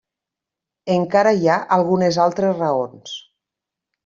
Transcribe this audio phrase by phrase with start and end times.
[0.93, 3.15] Encara hi ha algunes altres raons.